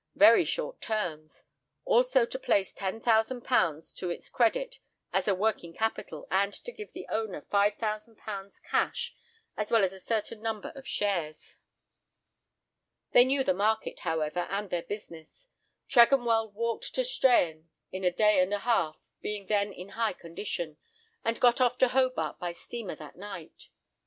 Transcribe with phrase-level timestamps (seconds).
[0.15, 1.43] Very short terms!
[1.85, 4.79] Also to place £10,000 to its credit
[5.13, 9.15] as a working capital, and to give the owner £5,000 cash
[9.55, 11.59] as well as a certain number of shares.
[13.11, 15.49] They knew the market, however, and their business.
[15.87, 20.77] Tregonwell walked to Strahan in a day and a half, being then in high condition,
[21.23, 23.67] and got off to Hobart by steamer that night.